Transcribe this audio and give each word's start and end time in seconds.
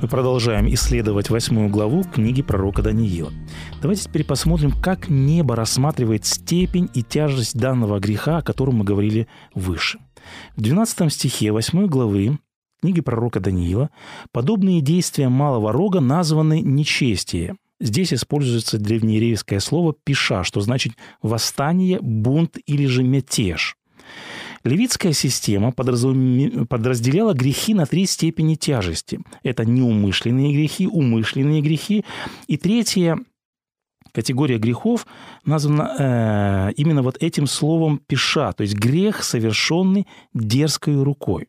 Мы 0.00 0.06
продолжаем 0.06 0.72
исследовать 0.72 1.28
восьмую 1.28 1.70
главу 1.70 2.04
книги 2.04 2.40
пророка 2.40 2.82
Даниила. 2.82 3.32
Давайте 3.82 4.04
теперь 4.04 4.24
посмотрим, 4.24 4.70
как 4.70 5.08
небо 5.08 5.56
рассматривает 5.56 6.24
степень 6.24 6.88
и 6.94 7.02
тяжесть 7.02 7.58
данного 7.58 7.98
греха, 7.98 8.38
о 8.38 8.42
котором 8.42 8.76
мы 8.76 8.84
говорили 8.84 9.26
выше. 9.54 9.98
В 10.54 10.62
12 10.62 11.12
стихе 11.12 11.50
8 11.50 11.86
главы 11.86 12.38
книги 12.80 13.00
пророка 13.00 13.40
Даниила 13.40 13.90
подобные 14.30 14.82
действия 14.82 15.28
малого 15.28 15.72
рога 15.72 16.00
названы 16.00 16.60
нечестие. 16.60 17.56
Здесь 17.80 18.12
используется 18.12 18.78
древнееврейское 18.78 19.58
слово 19.58 19.94
«пиша», 20.04 20.44
что 20.44 20.60
значит 20.60 20.92
«восстание», 21.22 21.98
«бунт» 22.00 22.56
или 22.66 22.86
же 22.86 23.02
«мятеж». 23.02 23.76
Левитская 24.64 25.12
система 25.12 25.72
подразделяла 25.72 27.32
грехи 27.32 27.74
на 27.74 27.86
три 27.86 28.06
степени 28.06 28.54
тяжести. 28.54 29.20
Это 29.42 29.64
неумышленные 29.64 30.52
грехи, 30.52 30.86
умышленные 30.86 31.62
грехи. 31.62 32.04
И 32.46 32.56
третья 32.56 33.18
категория 34.12 34.58
грехов 34.58 35.06
названа 35.44 36.70
э, 36.70 36.72
именно 36.76 37.02
вот 37.02 37.16
этим 37.20 37.46
словом 37.46 38.00
«пиша», 38.06 38.52
то 38.52 38.62
есть 38.62 38.74
грех, 38.74 39.22
совершенный 39.22 40.06
дерзкой 40.34 41.02
рукой. 41.02 41.48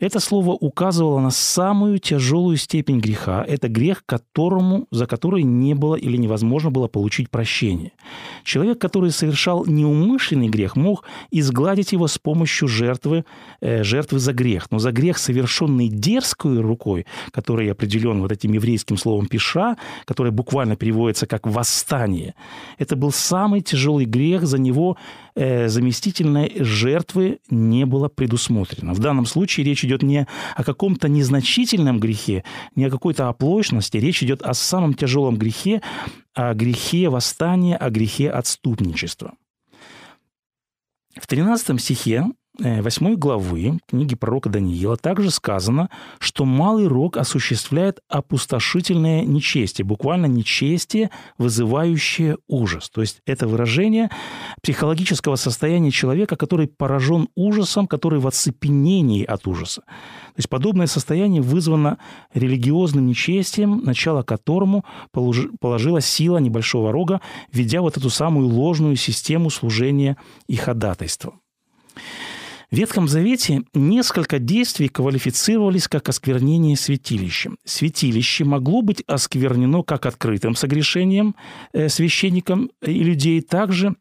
Это 0.00 0.18
слово 0.18 0.52
указывало 0.52 1.20
на 1.20 1.30
самую 1.30 1.98
тяжелую 1.98 2.56
степень 2.56 3.00
греха. 3.00 3.44
Это 3.46 3.68
грех, 3.68 4.02
которому, 4.06 4.86
за 4.90 5.06
который 5.06 5.42
не 5.42 5.74
было 5.74 5.94
или 5.94 6.16
невозможно 6.16 6.70
было 6.70 6.88
получить 6.88 7.28
прощение. 7.28 7.92
Человек, 8.42 8.78
который 8.78 9.10
совершал 9.10 9.66
неумышленный 9.66 10.48
грех, 10.48 10.74
мог 10.74 11.04
изгладить 11.30 11.92
его 11.92 12.08
с 12.08 12.16
помощью 12.18 12.66
жертвы, 12.66 13.26
э, 13.60 13.84
жертвы 13.84 14.18
за 14.18 14.32
грех. 14.32 14.70
Но 14.70 14.78
за 14.78 14.90
грех, 14.90 15.18
совершенный 15.18 15.88
дерзкой 15.88 16.60
рукой, 16.60 17.04
который 17.30 17.70
определен 17.70 18.22
вот 18.22 18.32
этим 18.32 18.54
еврейским 18.54 18.96
словом 18.96 19.26
«пиша», 19.26 19.76
который 20.06 20.32
буквально 20.32 20.76
переводится 20.76 21.26
как 21.26 21.46
«восстание», 21.46 22.34
это 22.78 22.96
был 22.96 23.12
самый 23.12 23.60
тяжелый 23.60 24.06
грех, 24.06 24.46
за 24.46 24.58
него 24.58 24.96
заместительной 25.34 26.52
жертвы 26.56 27.40
не 27.48 27.86
было 27.86 28.08
предусмотрено. 28.08 28.94
В 28.94 28.98
данном 28.98 29.26
случае 29.26 29.66
речь 29.66 29.84
идет 29.84 30.02
не 30.02 30.26
о 30.56 30.64
каком-то 30.64 31.08
незначительном 31.08 31.98
грехе, 32.00 32.44
не 32.74 32.86
о 32.86 32.90
какой-то 32.90 33.28
оплошности, 33.28 33.96
речь 33.96 34.22
идет 34.22 34.42
о 34.42 34.54
самом 34.54 34.94
тяжелом 34.94 35.36
грехе, 35.36 35.82
о 36.34 36.54
грехе 36.54 37.08
восстания, 37.08 37.76
о 37.76 37.90
грехе 37.90 38.30
отступничества. 38.30 39.34
В 41.20 41.26
13 41.26 41.80
стихе 41.80 42.26
8 42.60 43.06
э, 43.06 43.16
главы 43.16 43.78
книги 43.88 44.14
пророка 44.14 44.50
Даниила 44.50 44.96
также 44.96 45.30
сказано, 45.30 45.88
что 46.18 46.44
малый 46.44 46.86
рог 46.86 47.16
осуществляет 47.16 48.00
опустошительное 48.08 49.24
нечестие, 49.24 49.84
буквально 49.84 50.26
нечестие, 50.26 51.10
вызывающее 51.38 52.36
ужас. 52.48 52.90
То 52.90 53.00
есть 53.00 53.22
это 53.26 53.46
выражение 53.46 54.10
психологического 54.62 55.36
состояния 55.36 55.90
человека, 55.90 56.36
который 56.36 56.68
поражен 56.68 57.28
ужасом, 57.34 57.86
который 57.86 58.20
в 58.20 58.26
оцепенении 58.26 59.24
от 59.24 59.46
ужаса. 59.46 59.82
То 59.82 60.36
есть 60.36 60.48
подобное 60.48 60.86
состояние 60.86 61.42
вызвано 61.42 61.98
религиозным 62.34 63.06
нечестием, 63.06 63.82
начало 63.84 64.22
которому 64.22 64.84
положила 65.12 66.00
сила 66.00 66.38
небольшого 66.38 66.92
рога, 66.92 67.20
ведя 67.52 67.80
вот 67.80 67.96
эту 67.96 68.10
самую 68.10 68.48
ложную 68.48 68.96
систему 68.96 69.48
служения 69.50 70.16
и 70.46 70.56
ходатайства. 70.56 71.34
В 72.70 72.76
Ветхом 72.76 73.08
Завете 73.08 73.64
несколько 73.74 74.38
действий 74.38 74.88
квалифицировались 74.88 75.88
как 75.88 76.08
осквернение 76.08 76.76
святилища. 76.76 77.50
Святилище 77.64 78.44
могло 78.44 78.80
быть 78.80 79.02
осквернено 79.08 79.82
как 79.82 80.06
открытым 80.06 80.54
согрешением 80.54 81.34
э, 81.72 81.88
священником 81.88 82.70
и 82.80 83.02
людей, 83.02 83.40
также 83.40 83.96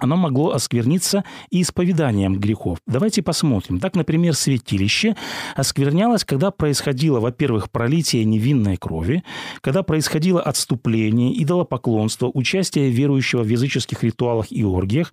оно 0.00 0.16
могло 0.16 0.52
оскверниться 0.52 1.24
и 1.50 1.62
исповеданием 1.62 2.38
грехов. 2.38 2.78
Давайте 2.86 3.22
посмотрим. 3.22 3.78
Так, 3.78 3.94
например, 3.94 4.34
святилище 4.34 5.16
осквернялось, 5.54 6.24
когда 6.24 6.50
происходило, 6.50 7.20
во-первых, 7.20 7.70
пролитие 7.70 8.24
невинной 8.24 8.76
крови, 8.76 9.22
когда 9.60 9.82
происходило 9.82 10.40
отступление, 10.42 11.40
идолопоклонство, 11.42 12.30
участие 12.32 12.90
верующего 12.90 13.42
в 13.42 13.48
языческих 13.48 14.02
ритуалах 14.02 14.46
и 14.50 14.64
оргиях. 14.64 15.12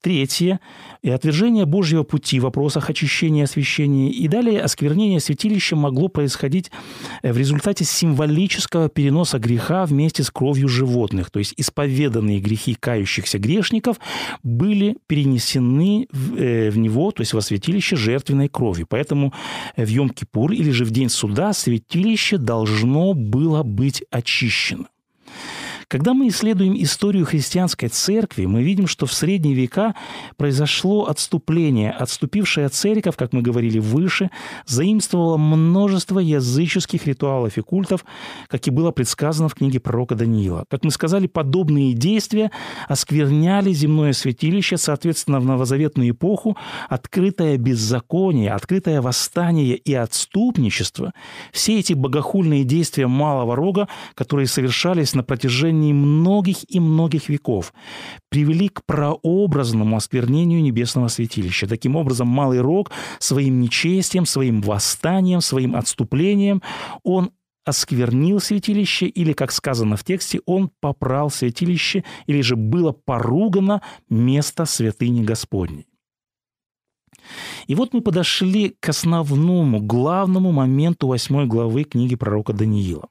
Третье– 0.00 0.60
и 1.02 1.10
отвержение 1.10 1.66
Божьего 1.66 2.02
пути 2.02 2.40
в 2.40 2.42
вопросах 2.42 2.90
очищения 2.90 3.42
и 3.42 3.44
освящения. 3.44 4.10
И 4.10 4.26
далее 4.26 4.60
осквернение 4.60 5.20
святилища 5.20 5.76
могло 5.76 6.08
происходить 6.08 6.72
э, 7.22 7.32
в 7.32 7.38
результате 7.38 7.84
символического 7.84 8.88
переноса 8.88 9.38
греха 9.38 9.86
вместе 9.86 10.24
с 10.24 10.30
кровью 10.32 10.66
животных, 10.66 11.30
то 11.30 11.38
есть 11.38 11.54
исповеданные 11.56 12.40
грехи 12.40 12.74
кающихся 12.74 13.38
грешников– 13.38 13.98
были 14.42 14.96
перенесены 15.06 16.08
в, 16.10 16.36
э, 16.36 16.70
в 16.70 16.78
него, 16.78 17.10
то 17.10 17.22
есть 17.22 17.32
во 17.32 17.40
святилище 17.40 17.96
жертвенной 17.96 18.48
крови. 18.48 18.84
Поэтому 18.88 19.32
в 19.76 19.88
Йом-Кипур 19.88 20.54
или 20.54 20.70
же 20.70 20.84
в 20.84 20.90
день 20.90 21.08
суда 21.08 21.52
святилище 21.52 22.38
должно 22.38 23.14
было 23.14 23.62
быть 23.62 24.04
очищено. 24.10 24.86
Когда 25.88 26.14
мы 26.14 26.26
исследуем 26.28 26.74
историю 26.82 27.24
христианской 27.24 27.88
церкви, 27.88 28.44
мы 28.46 28.64
видим, 28.64 28.88
что 28.88 29.06
в 29.06 29.12
средние 29.12 29.54
века 29.54 29.94
произошло 30.36 31.06
отступление. 31.06 31.92
Отступившая 31.92 32.68
церковь, 32.70 33.14
как 33.14 33.32
мы 33.32 33.40
говорили 33.40 33.78
выше, 33.78 34.30
заимствовала 34.66 35.36
множество 35.36 36.18
языческих 36.18 37.06
ритуалов 37.06 37.56
и 37.56 37.60
культов, 37.60 38.04
как 38.48 38.66
и 38.66 38.72
было 38.72 38.90
предсказано 38.90 39.48
в 39.48 39.54
книге 39.54 39.78
пророка 39.78 40.16
Даниила. 40.16 40.64
Как 40.68 40.82
мы 40.82 40.90
сказали, 40.90 41.28
подобные 41.28 41.92
действия 41.92 42.50
оскверняли 42.88 43.70
земное 43.70 44.12
святилище, 44.12 44.78
соответственно, 44.78 45.38
в 45.38 45.44
новозаветную 45.44 46.10
эпоху 46.10 46.56
открытое 46.88 47.58
беззаконие, 47.58 48.50
открытое 48.50 49.00
восстание 49.00 49.76
и 49.76 49.94
отступничество, 49.94 51.12
все 51.52 51.78
эти 51.78 51.92
богохульные 51.92 52.64
действия 52.64 53.06
малого 53.06 53.54
рога, 53.54 53.86
которые 54.16 54.48
совершались 54.48 55.14
на 55.14 55.22
протяжении 55.22 55.75
протяжении 55.76 55.92
многих 55.92 56.56
и 56.68 56.80
многих 56.80 57.28
веков 57.28 57.72
привели 58.30 58.68
к 58.68 58.84
прообразному 58.86 59.96
осквернению 59.96 60.62
небесного 60.62 61.08
святилища. 61.08 61.66
Таким 61.66 61.96
образом, 61.96 62.28
Малый 62.28 62.60
Рог 62.60 62.90
своим 63.18 63.60
нечестием, 63.60 64.26
своим 64.26 64.60
восстанием, 64.62 65.40
своим 65.40 65.76
отступлением, 65.76 66.62
он 67.02 67.30
осквернил 67.64 68.40
святилище, 68.40 69.06
или, 69.06 69.32
как 69.32 69.52
сказано 69.52 69.96
в 69.96 70.04
тексте, 70.04 70.40
он 70.46 70.70
попрал 70.80 71.30
святилище, 71.30 72.04
или 72.28 72.40
же 72.42 72.54
было 72.56 72.92
поругано 72.92 73.82
место 74.08 74.66
святыни 74.66 75.24
Господней. 75.24 75.86
И 77.66 77.74
вот 77.74 77.92
мы 77.92 78.00
подошли 78.00 78.76
к 78.80 78.88
основному, 78.88 79.80
главному 79.80 80.52
моменту 80.52 81.08
восьмой 81.08 81.46
главы 81.46 81.84
книги 81.84 82.16
пророка 82.16 82.52
Даниила 82.52 83.08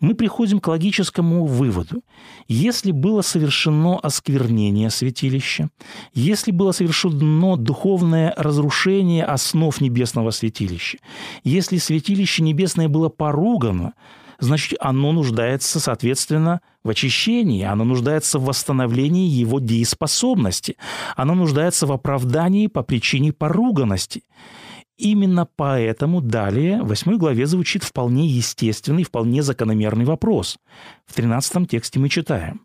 мы 0.00 0.14
приходим 0.14 0.60
к 0.60 0.68
логическому 0.68 1.44
выводу. 1.44 2.02
Если 2.48 2.90
было 2.90 3.22
совершено 3.22 3.98
осквернение 3.98 4.90
святилища, 4.90 5.70
если 6.14 6.50
было 6.50 6.72
совершено 6.72 7.56
духовное 7.56 8.34
разрушение 8.36 9.24
основ 9.24 9.80
небесного 9.80 10.30
святилища, 10.30 10.98
если 11.44 11.78
святилище 11.78 12.42
небесное 12.42 12.88
было 12.88 13.08
поругано, 13.08 13.94
значит, 14.38 14.78
оно 14.80 15.12
нуждается, 15.12 15.80
соответственно, 15.80 16.60
в 16.84 16.90
очищении, 16.90 17.64
оно 17.64 17.84
нуждается 17.84 18.38
в 18.38 18.44
восстановлении 18.44 19.28
его 19.28 19.60
дееспособности, 19.60 20.76
оно 21.16 21.34
нуждается 21.34 21.86
в 21.86 21.92
оправдании 21.92 22.66
по 22.66 22.82
причине 22.82 23.32
поруганности. 23.32 24.22
Именно 24.96 25.46
поэтому 25.56 26.22
далее 26.22 26.82
в 26.82 26.88
8 26.88 27.18
главе 27.18 27.46
звучит 27.46 27.84
вполне 27.84 28.26
естественный, 28.26 29.04
вполне 29.04 29.42
закономерный 29.42 30.06
вопрос. 30.06 30.58
В 31.04 31.12
13 31.12 31.68
тексте 31.68 31.98
мы 31.98 32.08
читаем. 32.08 32.62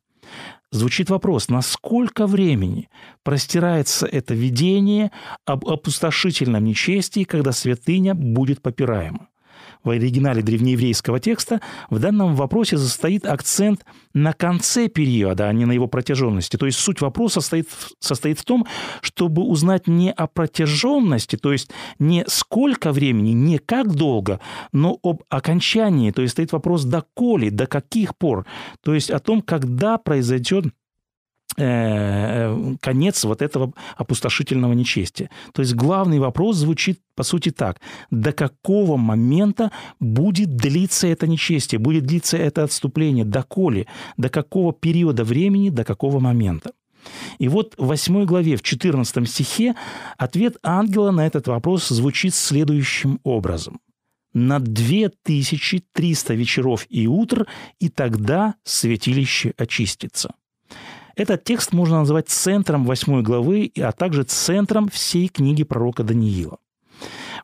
Звучит 0.72 1.10
вопрос, 1.10 1.50
насколько 1.50 2.28
времени 2.28 2.88
простирается 3.24 4.08
это 4.08 4.34
видение 4.34 5.12
об 5.46 5.68
опустошительном 5.68 6.64
нечестии, 6.64 7.26
когда 7.26 7.52
святыня 7.52 8.16
будет 8.16 8.62
попираема? 8.62 9.28
В 9.84 9.90
оригинале 9.90 10.42
древнееврейского 10.42 11.20
текста, 11.20 11.62
в 11.90 12.00
данном 12.00 12.36
вопросе 12.36 12.78
состоит 12.78 13.26
акцент 13.26 13.86
на 14.14 14.34
конце 14.34 14.88
периода, 14.88 15.48
а 15.48 15.54
не 15.54 15.66
на 15.66 15.72
его 15.72 15.88
протяженности. 15.88 16.58
То 16.58 16.66
есть 16.66 16.80
суть 16.80 17.02
вопроса 17.02 17.42
состоит, 17.42 17.70
состоит 18.00 18.40
в 18.40 18.46
том, 18.46 18.66
чтобы 19.02 19.44
узнать 19.44 19.88
не 19.88 20.12
о 20.12 20.28
протяженности, 20.28 21.36
то 21.36 21.52
есть 21.52 21.72
не 22.00 22.24
сколько 22.28 22.92
времени, 22.92 23.32
не 23.32 23.58
как 23.58 23.94
долго, 23.94 24.40
но 24.72 24.98
об 25.04 25.24
окончании. 25.30 26.12
То 26.12 26.22
есть 26.22 26.34
стоит 26.34 26.52
вопрос 26.52 26.84
доколе, 26.86 27.52
до 27.52 27.68
каких 27.68 28.16
пор. 28.16 28.46
То 28.84 28.94
есть 28.94 29.10
о 29.10 29.20
том, 29.20 29.42
когда 29.42 29.98
произойдет 29.98 30.66
конец 31.56 33.24
вот 33.24 33.42
этого 33.42 33.74
опустошительного 33.98 34.74
нечестия. 34.74 35.30
То 35.54 35.62
есть 35.62 35.74
главный 35.76 36.20
вопрос 36.20 36.58
звучит 36.58 37.00
по 37.16 37.24
сути 37.24 37.52
так. 37.52 37.80
До 38.10 38.32
какого 38.32 38.98
момента 38.98 39.72
будет 40.00 40.56
длиться 40.56 41.08
это 41.08 41.28
нечестие, 41.28 41.80
будет 41.80 42.06
длиться 42.06 42.38
это 42.38 42.64
отступление, 42.64 43.26
доколе, 43.26 43.88
до 44.18 44.30
какого 44.30 44.74
периода 44.74 45.24
времени, 45.24 45.70
до 45.70 45.84
какого 45.84 46.20
момента. 46.20 46.72
И 47.40 47.48
вот 47.48 47.74
в 47.78 47.88
8 47.88 48.26
главе, 48.26 48.56
в 48.56 48.62
14 48.62 49.28
стихе, 49.28 49.76
ответ 50.18 50.58
ангела 50.64 51.12
на 51.12 51.26
этот 51.26 51.48
вопрос 51.48 51.88
звучит 51.90 52.34
следующим 52.34 53.20
образом. 53.24 53.80
«На 54.34 54.60
2300 54.60 56.34
вечеров 56.36 56.86
и 56.90 57.08
утр, 57.08 57.48
и 57.80 57.90
тогда 57.90 58.56
святилище 58.64 59.54
очистится». 59.58 60.34
Этот 61.22 61.44
текст 61.44 61.72
можно 61.72 62.00
назвать 62.00 62.30
центром 62.30 62.84
восьмой 62.84 63.22
главы, 63.22 63.72
а 63.78 63.92
также 63.92 64.24
центром 64.24 64.90
всей 64.90 65.28
книги 65.28 65.64
пророка 65.64 66.02
Даниила. 66.02 66.58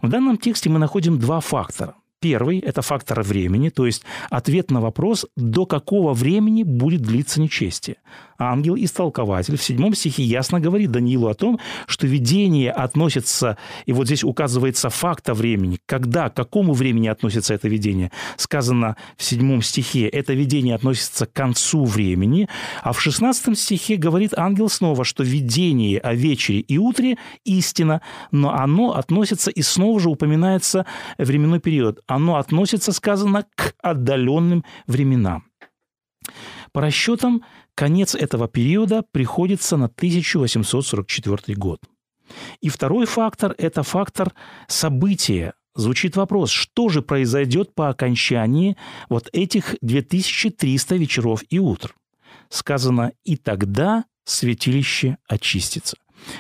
В 0.02 0.10
данном 0.10 0.38
тексте 0.38 0.68
мы 0.68 0.80
находим 0.80 1.20
два 1.20 1.42
фактора. 1.42 1.94
Первый– 2.20 2.58
это 2.70 2.82
фактор 2.82 3.22
времени, 3.22 3.70
то 3.70 3.86
есть 3.86 4.02
ответ 4.32 4.72
на 4.72 4.82
вопрос, 4.82 5.28
до 5.36 5.68
какого 5.68 6.16
времени 6.16 6.64
будет 6.64 7.04
длиться 7.04 7.40
нечестие 7.40 7.98
ангел-истолкователь 8.38 9.58
в 9.58 9.64
седьмом 9.64 9.94
стихе 9.94 10.24
ясно 10.24 10.60
говорит 10.60 10.92
Даниилу 10.92 11.28
о 11.28 11.34
том, 11.34 11.60
что 11.88 12.08
видение 12.08 12.72
относится, 12.72 13.58
и 13.86 13.94
вот 13.94 14.08
здесь 14.08 14.24
указывается 14.24 14.90
факта 14.90 15.34
времени, 15.34 15.80
когда, 15.86 16.30
к 16.30 16.36
какому 16.36 16.74
времени 16.74 17.08
относится 17.08 17.54
это 17.54 17.68
видение. 17.68 18.12
Сказано 18.38 18.96
в 19.16 19.24
седьмом 19.24 19.62
стихе, 19.62 20.08
это 20.08 20.34
видение 20.34 20.76
относится 20.76 21.26
к 21.26 21.34
концу 21.34 21.86
времени, 21.86 22.48
а 22.84 22.94
в 22.94 23.02
шестнадцатом 23.02 23.56
стихе 23.56 23.96
говорит 23.96 24.34
ангел 24.38 24.70
снова, 24.70 25.04
что 25.04 25.24
видение 25.24 26.00
о 26.00 26.14
вечере 26.14 26.60
и 26.60 26.78
утре– 26.78 27.18
истина, 27.46 28.02
но 28.32 28.54
оно 28.54 28.96
относится 28.96 29.52
и 29.52 29.62
снова 29.62 30.00
же 30.00 30.10
упоминается 30.10 30.86
временной 31.18 31.60
период. 31.60 32.00
Оно 32.08 32.38
относится, 32.38 32.92
сказано, 32.92 33.46
к 33.56 33.74
отдаленным 33.82 34.64
временам. 34.86 35.46
По 36.72 36.82
расчетам, 36.82 37.44
конец 37.78 38.16
этого 38.16 38.48
периода 38.48 39.04
приходится 39.12 39.78
на 39.78 39.86
1844 39.86 41.56
год. 41.56 41.80
И 42.60 42.70
второй 42.70 43.06
фактор– 43.06 43.54
это 43.58 43.84
фактор 43.84 44.34
события. 44.68 45.54
Звучит 45.76 46.16
вопрос, 46.16 46.50
что 46.50 46.90
же 46.90 47.04
произойдет 47.04 47.76
по 47.76 47.90
окончании 47.90 48.76
вот 49.10 49.30
этих 49.32 49.76
2300 49.82 50.96
вечеров 50.96 51.44
и 51.50 51.60
утр? 51.60 51.96
Сказано 52.50 53.14
«и 53.24 53.38
тогда 53.38 54.06
святилище 54.26 55.18
очистится». 55.30 55.98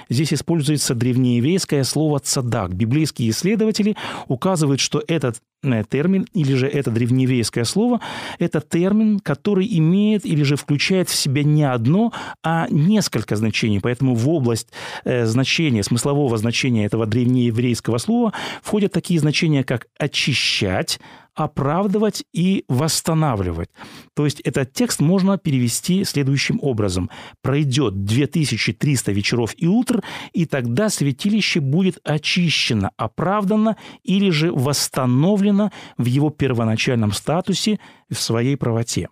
Здесь 0.09 0.33
используется 0.33 0.95
древнееврейское 0.95 1.83
слово 1.83 2.19
«цадак». 2.19 2.73
Библейские 2.73 3.29
исследователи 3.29 3.95
указывают, 4.27 4.79
что 4.79 5.03
этот 5.07 5.37
э, 5.63 5.83
термин 5.89 6.27
или 6.33 6.53
же 6.55 6.67
это 6.67 6.91
древнееврейское 6.91 7.63
слово– 7.63 8.01
это 8.39 8.61
термин, 8.61 9.19
который 9.19 9.67
имеет 9.77 10.25
или 10.25 10.43
же 10.43 10.55
включает 10.55 11.09
в 11.09 11.15
себя 11.15 11.43
не 11.43 11.63
одно, 11.63 12.13
а 12.43 12.67
несколько 12.69 13.35
значений. 13.35 13.79
Поэтому 13.81 14.15
в 14.15 14.29
область 14.29 14.69
э, 15.03 15.25
значения, 15.25 15.83
смыслового 15.83 16.37
значения 16.37 16.85
этого 16.85 17.05
древнееврейского 17.05 17.97
слова 17.97 18.33
входят 18.61 18.91
такие 18.91 19.19
значения, 19.19 19.63
как 19.63 19.87
«очищать», 19.97 20.99
оправдывать 21.37 22.25
и 22.33 22.65
восстанавливать. 22.67 23.69
То 24.15 24.25
есть 24.25 24.41
этот 24.41 24.73
текст 24.73 24.99
можно 24.99 25.37
перевести 25.37 26.03
следующим 26.03 26.59
образом. 26.61 27.09
Пройдет 27.41 28.03
2300 28.03 29.11
вечеров 29.11 29.53
и 29.55 29.67
утр, 29.67 30.03
и 30.33 30.45
тогда 30.45 30.89
святилище 30.89 31.59
будет 31.59 31.99
очищено, 32.03 32.89
оправдано 32.97 33.77
или 34.03 34.31
же 34.31 34.51
восстановлено 34.51 35.71
в 35.97 36.05
его 36.05 36.31
первоначальном 36.31 37.11
статусе 37.11 37.79
в 38.09 38.15
своей 38.15 38.57
правоте. 38.57 39.07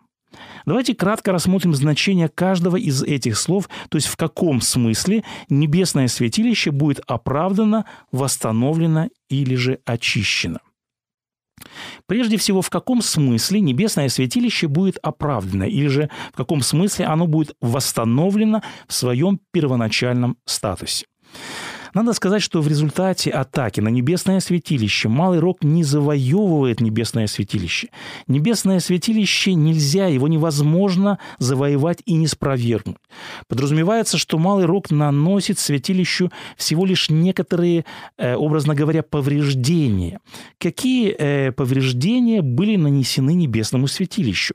Давайте 0.65 0.95
кратко 0.95 1.31
рассмотрим 1.31 1.75
значение 1.75 2.27
каждого 2.27 2.75
из 2.75 3.03
этих 3.03 3.37
слов, 3.37 3.69
то 3.89 3.97
есть 3.97 4.07
в 4.07 4.17
каком 4.17 4.61
смысле 4.61 5.23
небесное 5.47 6.07
святилище 6.07 6.71
будет 6.71 6.99
оправдано, 7.07 7.85
восстановлено 8.11 9.09
или 9.29 9.55
же 9.55 9.79
очищено. 9.85 10.59
Прежде 12.05 12.37
всего, 12.37 12.61
в 12.61 12.69
каком 12.69 13.01
смысле 13.01 13.59
небесное 13.59 14.09
святилище 14.09 14.67
будет 14.67 14.97
оправдано, 15.01 15.63
или 15.63 15.87
же 15.87 16.09
в 16.33 16.37
каком 16.37 16.61
смысле 16.61 17.05
оно 17.05 17.27
будет 17.27 17.55
восстановлено 17.61 18.61
в 18.87 18.93
своем 18.93 19.39
первоначальном 19.51 20.37
статусе. 20.45 21.05
Надо 21.95 22.11
сказать, 22.11 22.41
что 22.41 22.61
в 22.61 22.67
результате 22.67 23.31
атаки 23.31 23.79
на 23.79 23.87
небесное 23.87 24.41
святилище 24.41 25.07
Малый 25.07 25.39
Рок 25.39 25.63
не 25.63 25.81
завоевывает 25.81 26.81
небесное 26.81 27.25
святилище. 27.25 27.87
Небесное 28.27 28.81
святилище 28.81 29.53
нельзя, 29.53 30.07
его 30.07 30.27
невозможно 30.27 31.19
завоевать 31.39 31.99
и 32.05 32.15
не 32.15 32.27
спровергнуть. 32.27 32.97
Подразумевается, 33.47 34.17
что 34.17 34.37
Малый 34.37 34.65
Рок 34.65 34.91
наносит 34.91 35.57
святилищу 35.57 36.33
всего 36.57 36.85
лишь 36.85 37.09
некоторые, 37.09 37.85
э, 38.17 38.35
образно 38.35 38.75
говоря, 38.75 39.01
повреждения. 39.01 40.19
Какие 40.57 41.15
э, 41.17 41.53
повреждения 41.53 42.41
были 42.41 42.75
нанесены 42.75 43.33
небесному 43.33 43.87
святилищу? 43.87 44.53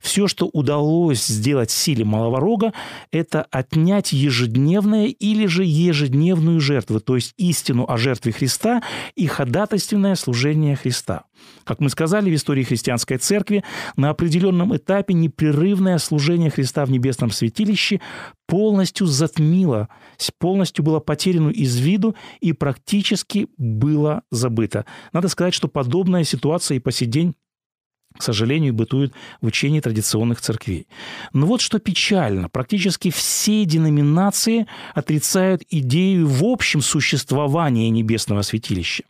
Все, 0.00 0.28
что 0.28 0.46
удалось 0.46 1.24
сделать 1.26 1.70
силе 1.70 2.04
малого 2.04 2.40
рога, 2.40 2.72
это 3.10 3.42
отнять 3.50 4.12
ежедневное 4.12 5.06
или 5.06 5.46
же 5.46 5.64
ежедневную 5.64 6.60
жертву, 6.60 7.00
то 7.00 7.16
есть 7.16 7.34
истину 7.36 7.84
о 7.88 7.96
жертве 7.96 8.32
Христа 8.32 8.82
и 9.14 9.26
ходатайственное 9.26 10.14
служение 10.14 10.76
Христа. 10.76 11.24
Как 11.64 11.80
мы 11.80 11.90
сказали 11.90 12.30
в 12.30 12.34
истории 12.34 12.62
христианской 12.62 13.18
церкви, 13.18 13.64
на 13.96 14.10
определенном 14.10 14.76
этапе 14.76 15.14
непрерывное 15.14 15.98
служение 15.98 16.50
Христа 16.50 16.84
в 16.84 16.90
небесном 16.90 17.30
святилище 17.30 18.00
полностью 18.46 19.06
затмило, 19.06 19.88
полностью 20.38 20.84
было 20.84 21.00
потеряно 21.00 21.50
из 21.50 21.76
виду 21.76 22.14
и 22.40 22.52
практически 22.52 23.48
было 23.58 24.22
забыто. 24.30 24.86
Надо 25.12 25.28
сказать, 25.28 25.54
что 25.54 25.68
подобная 25.68 26.24
ситуация 26.24 26.76
и 26.76 26.80
по 26.80 26.92
сей 26.92 27.06
день 27.06 27.34
к 28.16 28.22
сожалению, 28.22 28.74
бытует 28.74 29.12
в 29.40 29.46
учении 29.46 29.80
традиционных 29.80 30.40
церквей. 30.40 30.86
Но 31.32 31.46
вот 31.46 31.60
что 31.60 31.78
печально, 31.78 32.48
практически 32.48 33.10
все 33.10 33.64
деноминации 33.64 34.66
отрицают 34.94 35.62
идею 35.70 36.26
в 36.26 36.44
общем 36.44 36.80
существования 36.80 37.90
небесного 37.90 38.42
святилища. 38.42 39.04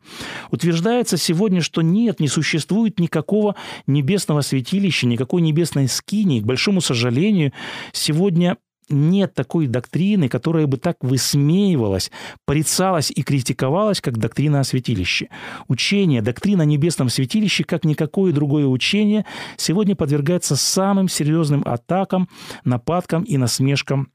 Утверждается 0.51 1.17
сегодня, 1.17 1.61
что 1.61 1.83
нет, 1.83 2.21
не 2.21 2.29
существует 2.29 3.01
никакого 3.01 3.57
небесного 3.87 4.41
святилища, 4.41 5.07
никакой 5.07 5.43
небесной 5.43 5.89
скинии. 5.89 6.41
К 6.41 6.45
большому 6.45 6.81
сожалению, 6.81 7.53
сегодня 7.93 8.57
нет 8.89 9.35
такой 9.35 9.67
доктрины, 9.67 10.29
которая 10.29 10.67
бы 10.67 10.77
так 10.77 10.97
высмеивалась, 11.03 12.11
порицалась 12.45 13.11
и 13.11 13.23
критиковалась, 13.23 14.01
как 14.01 14.19
доктрина 14.19 14.61
о 14.61 14.65
святилище. 14.65 15.29
Учение, 15.69 16.23
доктрина 16.23 16.63
о 16.63 16.67
небесном 16.67 17.09
святилище, 17.09 17.65
как 17.65 17.85
никакое 17.85 18.33
другое 18.33 18.67
учение, 18.67 19.27
сегодня 19.57 19.97
подвергается 19.97 20.57
самым 20.57 21.09
серьезным 21.09 21.63
атакам, 21.65 22.29
нападкам 22.65 23.23
и 23.25 23.37
насмешкам 23.37 24.11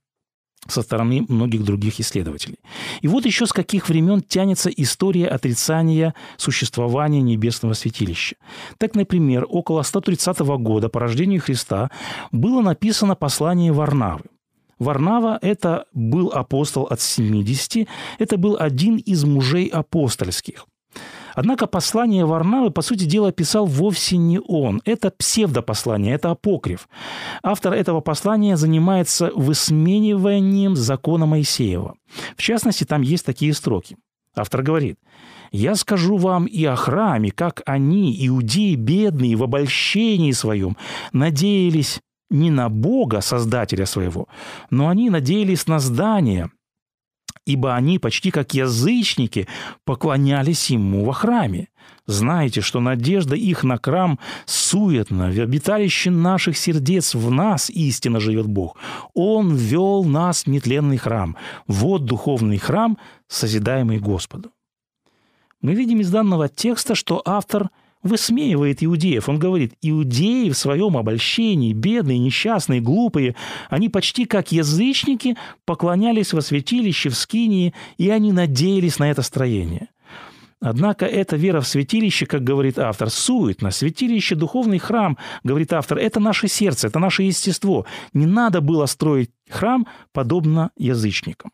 со 0.68 0.82
стороны 0.82 1.26
многих 1.28 1.64
других 1.64 2.00
исследователей. 2.00 2.60
И 3.02 3.08
вот 3.08 3.26
еще 3.26 3.48
с 3.48 3.54
каких 3.54 3.90
времен 3.90 4.22
тянется 4.22 4.70
история 4.70 5.28
отрицания 5.28 6.14
существования 6.38 7.22
небесного 7.22 7.74
святилища. 7.74 8.36
Так, 8.78 8.96
например, 8.96 9.46
около 9.50 9.82
130 9.82 10.40
года 10.40 10.90
по 10.90 11.00
рождению 11.00 11.42
Христа 11.42 11.90
было 12.32 12.62
написано 12.62 13.16
послание 13.16 13.72
Варнавы. 13.72 14.26
Варнава– 14.82 15.38
это 15.44 15.86
был 15.94 16.32
апостол 16.34 16.86
от 16.86 17.02
70, 17.02 17.88
это 18.18 18.38
был 18.38 18.58
один 18.60 18.98
из 18.98 19.24
мужей 19.24 19.68
апостольских. 19.68 20.66
Однако 21.36 21.68
послание 21.68 22.26
Варнавы, 22.26 22.72
по 22.72 22.82
сути 22.82 23.04
дела, 23.06 23.32
писал 23.32 23.68
вовсе 23.68 24.18
не 24.18 24.40
он. 24.40 24.82
Это 24.84 25.12
псевдопослание, 25.12 26.16
это 26.16 26.32
апокриф. 26.32 26.90
Автор 27.44 27.74
этого 27.74 28.02
послания 28.02 28.58
занимается 28.58 29.32
высмеиванием 29.36 30.76
закона 30.76 31.28
Моисеева. 31.28 31.94
В 32.36 32.42
частности, 32.42 32.84
там 32.84 33.04
есть 33.04 33.26
такие 33.26 33.54
строки. 33.54 33.98
Автор 34.36 34.64
говорит, 34.64 34.98
Я 35.52 35.76
скажу 35.76 36.18
вам 36.18 36.46
и 36.46 36.66
о 36.66 36.76
храме, 36.76 37.30
как 37.30 37.62
они, 37.68 38.18
иудеи 38.28 38.74
бедные, 38.74 39.36
в 39.36 39.44
обольщении 39.44 40.32
своем, 40.32 40.76
надеялись 41.14 42.02
не 42.32 42.50
на 42.50 42.70
Бога, 42.70 43.22
Создателя 43.22 43.86
своего, 43.86 44.28
но 44.70 44.88
они 44.88 45.10
надеялись 45.10 45.68
на 45.68 45.80
здание, 45.80 46.50
ибо 47.46 47.76
они 47.76 48.00
почти 48.00 48.32
как 48.32 48.54
язычники 48.54 49.48
поклонялись 49.86 50.70
ему 50.70 51.06
во 51.06 51.14
храме. 51.14 51.68
Знаете, 52.08 52.62
что 52.62 52.80
надежда 52.80 53.36
их 53.36 53.64
на 53.64 53.78
храм 53.78 54.20
суетна, 54.46 55.32
в 55.32 55.40
обиталище 55.40 56.10
наших 56.10 56.58
сердец 56.58 57.14
в 57.16 57.30
нас 57.30 57.70
истинно 57.70 58.20
живет 58.20 58.48
Бог. 58.48 58.78
Он 59.14 59.56
вел 59.56 60.04
нас 60.04 60.44
в 60.44 60.48
нетленный 60.48 60.98
храм. 60.98 61.36
Вот 61.68 62.06
духовный 62.06 62.58
храм, 62.58 62.98
созидаемый 63.28 64.00
Господу. 64.00 64.52
Мы 65.62 65.76
видим 65.76 66.00
из 66.00 66.10
данного 66.10 66.50
текста, 66.50 66.96
что 66.96 67.22
автор– 67.26 67.70
высмеивает 68.04 68.84
иудеев. 68.84 69.30
Он 69.30 69.40
говорит, 69.40 69.74
иудеи 69.82 70.50
в 70.50 70.58
своем 70.58 70.98
обольщении, 70.98 71.74
бедные, 71.74 72.20
несчастные, 72.20 72.82
глупые, 72.82 73.36
они 73.70 73.90
почти 73.90 74.26
как 74.26 74.52
язычники 74.52 75.38
поклонялись 75.66 76.34
во 76.34 76.42
святилище 76.42 77.10
в 77.10 77.16
Скинии, 77.16 77.74
и 77.98 78.10
они 78.10 78.32
надеялись 78.32 79.00
на 79.00 79.10
это 79.10 79.22
строение. 79.22 79.90
Однако 80.64 81.08
эта 81.08 81.38
вера 81.38 81.60
в 81.60 81.68
святилище, 81.68 82.28
как 82.28 82.44
говорит 82.44 82.78
автор, 82.78 83.10
суетно. 83.10 83.72
Святилище, 83.72 84.36
духовный 84.36 84.78
храм, 84.78 85.18
говорит 85.44 85.74
автор, 85.74 85.98
это 85.98 86.20
наше 86.20 86.48
сердце, 86.48 86.88
это 86.88 87.00
наше 87.00 87.24
естество. 87.24 87.88
Не 88.14 88.28
надо 88.28 88.62
было 88.62 88.86
строить 88.86 89.32
храм 89.50 89.88
подобно 90.14 90.70
язычникам. 90.78 91.52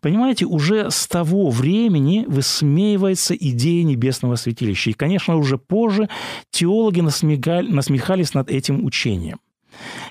Понимаете, 0.00 0.46
уже 0.46 0.90
с 0.90 1.06
того 1.06 1.50
времени 1.50 2.24
высмеивается 2.26 3.34
идея 3.34 3.84
небесного 3.84 4.36
святилища. 4.36 4.90
И, 4.90 4.94
конечно, 4.94 5.36
уже 5.36 5.58
позже 5.58 6.08
теологи 6.50 7.00
насмехались 7.00 8.32
над 8.32 8.50
этим 8.50 8.84
учением. 8.84 9.40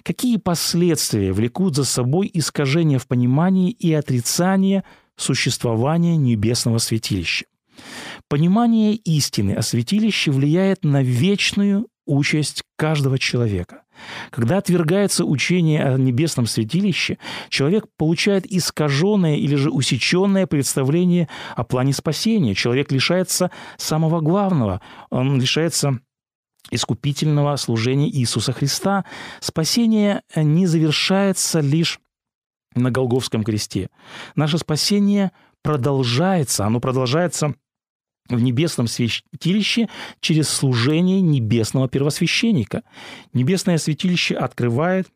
Какие 0.04 0.38
последствия 0.38 1.34
влекут 1.34 1.76
за 1.76 1.86
собой 1.86 2.30
искажение 2.34 3.00
в 3.00 3.08
понимании 3.08 3.72
и 3.72 3.92
отрицание 3.94 4.84
существования 5.18 6.18
небесного 6.18 6.78
святилища? 6.78 7.46
Понимание 8.28 8.96
истины 8.96 9.54
о 9.54 9.62
святилище 9.62 10.32
влияет 10.32 10.84
на 10.84 11.02
вечную 11.02 11.88
участь 12.06 12.64
каждого 12.78 13.18
человека. 13.18 13.84
Когда 14.32 14.58
отвергается 14.58 15.26
учение 15.26 15.84
о 15.84 15.98
небесном 15.98 16.46
святилище, 16.46 17.18
человек 17.50 17.86
получает 17.98 18.46
искаженное 18.46 19.36
или 19.36 19.56
же 19.56 19.70
усеченное 19.70 20.48
представление 20.48 21.28
о 21.56 21.64
плане 21.64 21.94
спасения. 21.94 22.56
Человек 22.56 22.92
лишается 22.92 23.52
самого 23.78 24.22
главного, 24.22 24.82
он 25.10 25.40
лишается 25.40 26.00
искупительного 26.72 27.56
служения 27.56 28.10
Иисуса 28.10 28.54
Христа. 28.54 29.06
Спасение 29.40 30.22
не 30.36 30.68
завершается 30.68 31.60
лишь 31.62 32.00
на 32.76 32.92
Голговском 32.92 33.44
кресте. 33.44 33.90
Наше 34.36 34.58
спасение 34.58 35.32
продолжается, 35.64 36.66
оно 36.66 36.80
продолжается 36.80 37.56
в 38.30 38.42
небесном 38.42 38.88
святилище 38.88 39.90
через 40.20 40.50
служение 40.50 41.22
небесного 41.22 41.90
первосвященника. 41.90 42.84
Небесное 43.34 43.78
святилище 43.78 44.36
открывает 44.36 45.08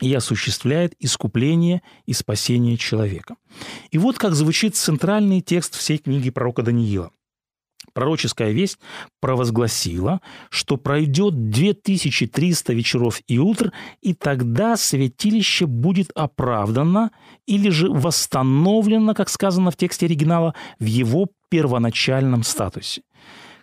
и 0.00 0.12
осуществляет 0.12 0.94
искупление 0.98 1.82
и 2.06 2.12
спасение 2.12 2.76
человека. 2.76 3.36
И 3.90 3.98
вот 3.98 4.18
как 4.18 4.34
звучит 4.34 4.74
центральный 4.74 5.40
текст 5.40 5.76
всей 5.76 5.98
книги 5.98 6.30
пророка 6.30 6.62
Даниила– 6.62 7.10
пророческая 7.94 8.50
весть 8.50 8.78
провозгласила, 9.20 10.20
что 10.50 10.76
пройдет 10.76 11.48
2300 11.50 12.72
вечеров 12.74 13.20
и 13.26 13.38
утр, 13.38 13.72
и 14.02 14.12
тогда 14.12 14.76
святилище 14.76 15.66
будет 15.66 16.10
оправдано 16.14 17.12
или 17.46 17.70
же 17.70 17.90
восстановлено, 17.90 19.14
как 19.14 19.30
сказано 19.30 19.70
в 19.70 19.76
тексте 19.76 20.06
оригинала, 20.06 20.54
в 20.78 20.84
его 20.84 21.28
первоначальном 21.54 22.42
статусе. 22.42 23.02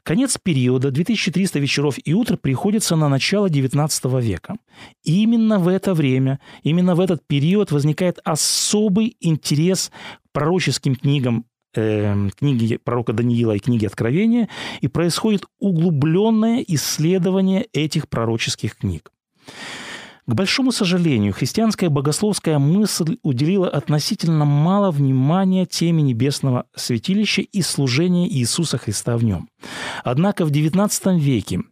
Конец 0.04 0.38
периода 0.42 0.92
2300 0.92 1.60
вечеров 1.60 1.96
и 2.02 2.14
утр 2.14 2.38
приходится 2.38 2.96
на 2.96 3.10
начало 3.10 3.50
XIX 3.50 4.22
века. 4.22 4.56
И 5.04 5.24
именно 5.24 5.60
в 5.60 5.68
это 5.68 5.94
время, 5.94 6.40
именно 6.64 6.96
в 6.96 7.02
этот 7.02 7.28
период 7.28 7.72
возникает 7.72 8.20
особый 8.24 9.18
интерес 9.20 9.90
к 9.90 10.32
пророческим 10.32 10.96
книгам 10.96 11.44
э, 11.76 12.30
книги 12.40 12.78
пророка 12.78 13.12
Даниила 13.12 13.58
и 13.58 13.60
книги 13.60 13.86
Откровения, 13.86 14.48
и 14.80 14.88
происходит 14.88 15.44
углубленное 15.60 16.64
исследование 16.66 17.68
этих 17.74 18.08
пророческих 18.08 18.78
книг. 18.78 19.12
К 20.32 20.34
большому 20.34 20.72
сожалению, 20.72 21.34
христианская 21.34 21.90
богословская 21.90 22.58
мысль 22.58 23.18
уделила 23.22 23.68
относительно 23.68 24.46
мало 24.46 24.90
внимания 24.90 25.66
теме 25.66 26.02
небесного 26.04 26.68
святилища 26.74 27.42
и 27.42 27.62
служения 27.62 28.30
Иисуса 28.30 28.78
Христа 28.78 29.18
в 29.18 29.26
нем. 29.26 29.50
Однако 30.06 30.46
в 30.46 30.52
XIX 30.52 31.20
веке 31.20 31.64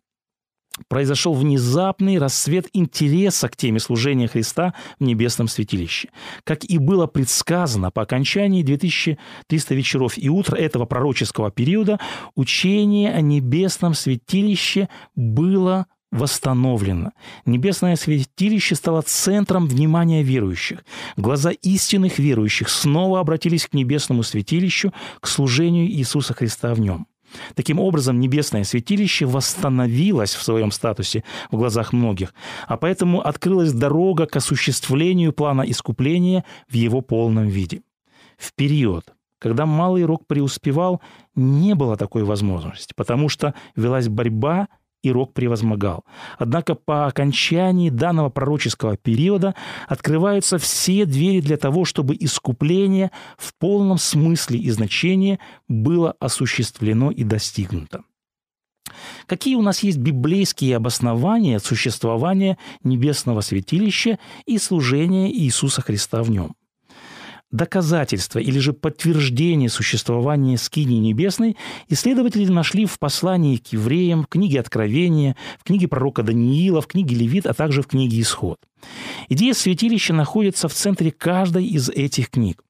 произошел 0.89 1.35
внезапный 1.35 2.17
рассвет 2.17 2.67
интереса 2.73 3.47
к 3.47 3.55
теме 3.55 3.79
служения 3.79 4.27
Христа 4.27 4.73
в 4.99 5.05
небесном 5.05 5.47
святилище. 5.47 6.09
Как 6.43 6.65
и 6.65 6.79
было 6.79 7.07
предсказано, 7.07 7.91
по 7.91 8.01
окончании 8.01 8.63
2300 8.63 9.73
вечеров 9.73 10.17
и 10.17 10.27
утра 10.27 10.57
этого 10.57 10.83
пророческого 10.83 11.49
периода 11.49 11.97
учение 12.35 13.13
о 13.13 13.21
небесном 13.21 13.93
святилище 13.93 14.89
было 15.15 15.85
восстановлено. 16.11 17.11
Небесное 17.45 17.95
святилище 17.95 18.75
стало 18.75 19.01
центром 19.01 19.67
внимания 19.67 20.23
верующих. 20.23 20.83
Глаза 21.17 21.51
истинных 21.51 22.19
верующих 22.19 22.69
снова 22.69 23.19
обратились 23.19 23.67
к 23.67 23.73
небесному 23.73 24.23
святилищу, 24.23 24.93
к 25.19 25.27
служению 25.27 25.87
Иисуса 25.87 26.33
Христа 26.33 26.73
в 26.73 26.79
нем. 26.79 27.07
Таким 27.53 27.79
образом, 27.79 28.19
небесное 28.19 28.63
святилище 28.63 29.25
восстановилось 29.25 30.33
в 30.33 30.41
своем 30.43 30.71
статусе 30.71 31.23
в 31.51 31.57
глазах 31.57 31.93
многих, 31.93 32.33
а 32.67 32.75
поэтому 32.75 33.21
открылась 33.21 33.71
дорога 33.71 34.25
к 34.25 34.35
осуществлению 34.35 35.31
плана 35.31 35.61
искупления 35.61 36.43
в 36.67 36.73
его 36.73 37.01
полном 37.01 37.47
виде. 37.47 37.81
В 38.37 38.53
период, 38.53 39.13
когда 39.37 39.65
Малый 39.65 40.05
Рок 40.05 40.25
преуспевал, 40.25 41.01
не 41.35 41.75
было 41.75 41.97
такой 41.97 42.23
возможности, 42.23 42.93
потому 42.95 43.29
что 43.29 43.53
велась 43.75 44.07
борьба 44.07 44.67
и 45.01 45.11
Рок 45.11 45.33
превозмогал. 45.33 46.03
Однако 46.37 46.75
по 46.75 47.07
окончании 47.07 47.89
данного 47.89 48.29
пророческого 48.29 48.97
периода 48.97 49.55
открываются 49.87 50.57
все 50.57 51.05
двери 51.05 51.41
для 51.41 51.57
того, 51.57 51.85
чтобы 51.85 52.15
искупление 52.19 53.11
в 53.37 53.53
полном 53.57 53.97
смысле 53.97 54.59
и 54.59 54.69
значении 54.71 55.39
было 55.67 56.15
осуществлено 56.19 57.11
и 57.11 57.23
достигнуто. 57.23 58.03
Какие 59.27 59.55
у 59.55 59.61
нас 59.61 59.83
есть 59.83 59.99
библейские 59.99 60.75
обоснования 60.75 61.59
существования 61.59 62.57
небесного 62.83 63.41
святилища 63.41 64.17
и 64.45 64.57
служения 64.57 65.31
Иисуса 65.31 65.81
Христа 65.81 66.23
в 66.23 66.31
нем? 66.31 66.55
Доказательства 67.51 68.39
или 68.39 68.59
же 68.59 68.73
подтверждение 68.73 69.69
существования 69.69 70.57
скинии 70.57 70.99
небесной 70.99 71.57
исследователи 71.87 72.45
нашли 72.45 72.85
в 72.85 72.99
послании 72.99 73.57
к 73.57 73.67
евреям, 73.67 74.23
в 74.23 74.27
книге 74.27 74.59
Откровения, 74.59 75.35
в 75.59 75.63
книге 75.63 75.87
пророка 75.87 76.23
Даниила, 76.23 76.81
в 76.81 76.87
книге 76.87 77.15
Левит, 77.15 77.45
а 77.45 77.53
также 77.53 77.81
в 77.81 77.87
книге 77.87 78.21
Исход. 78.21 78.59
Идея 79.29 79.53
святилища 79.53 80.13
находится 80.13 80.67
в 80.67 80.73
центре 80.73 81.11
каждой 81.11 81.65
из 81.65 81.89
этих 81.89 82.29
книг. 82.29 82.63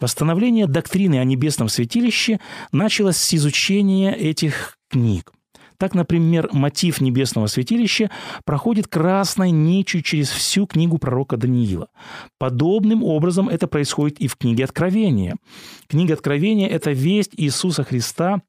Восстановление 0.00 0.66
доктрины 0.66 1.18
о 1.18 1.24
небесном 1.24 1.68
святилище 1.68 2.38
началось 2.72 3.16
с 3.16 3.34
изучения 3.34 4.12
этих 4.12 4.78
книг– 4.88 5.32
так, 5.78 5.94
например, 5.94 6.48
мотив 6.52 7.00
небесного 7.00 7.46
святилища 7.46 8.10
проходит 8.44 8.88
красной 8.88 9.50
нитью 9.50 10.02
через 10.02 10.30
всю 10.30 10.66
книгу 10.66 10.98
пророка 10.98 11.36
Даниила. 11.36 11.88
Подобным 12.38 13.02
образом 13.02 13.48
это 13.48 13.66
происходит 13.66 14.18
и 14.20 14.28
в 14.28 14.36
книге 14.36 14.64
Откровения. 14.64 15.36
Книга 15.88 16.14
Откровения– 16.14 16.68
это 16.70 16.92
весть 16.92 17.32
Иисуса 17.36 17.84
Христа 17.84 18.40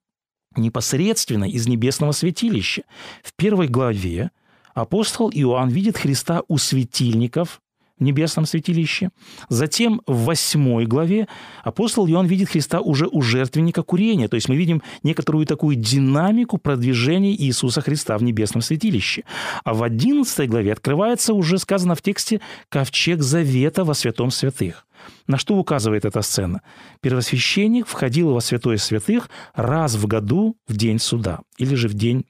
непосредственно 0.56 1.46
из 1.46 1.68
небесного 1.68 2.12
святилища. 2.12 2.84
В 3.24 3.34
первой 3.36 3.68
главе 3.68 4.32
апостол 4.74 5.30
Иоанн 5.32 5.70
видит 5.70 5.98
Христа 5.98 6.44
у 6.48 6.58
светильников 6.58 7.62
в 7.98 8.04
небесном 8.04 8.46
святилище. 8.46 9.10
Затем 9.50 10.02
в 10.06 10.26
восьмой 10.26 10.86
главе 10.86 11.28
апостол 11.64 12.08
Иоанн 12.08 12.28
видит 12.28 12.50
Христа 12.50 12.82
уже 12.82 13.08
у 13.08 13.22
жертвенника 13.22 13.84
курения. 13.84 14.28
То 14.28 14.36
есть 14.36 14.50
мы 14.50 14.56
видим 14.56 14.82
некоторую 15.04 15.46
такую 15.46 15.76
динамику 15.76 16.58
продвижения 16.58 17.36
Иисуса 17.36 17.82
Христа 17.82 18.18
в 18.18 18.24
небесном 18.24 18.62
святилище. 18.62 19.24
А 19.64 19.74
в 19.74 19.84
одиннадцатой 19.84 20.48
главе 20.48 20.74
открывается 20.74 21.34
уже 21.34 21.58
сказано 21.58 21.96
в 21.96 22.02
тексте 22.02 22.42
«ковчег 22.70 23.22
завета 23.22 23.84
во 23.84 23.94
святом 23.94 24.32
святых». 24.32 24.86
На 25.28 25.38
что 25.38 25.56
указывает 25.56 26.06
эта 26.06 26.22
сцена? 26.22 26.62
Первосвященник 27.02 27.88
входил 27.88 28.34
во 28.34 28.42
святое 28.42 28.78
святых 28.78 29.30
раз 29.54 29.96
в 29.96 30.08
году 30.08 30.58
в 30.68 30.76
день 30.76 31.00
суда 31.00 31.42
или 31.58 31.76
же 31.76 31.88
в 31.88 31.94
день 31.94 32.26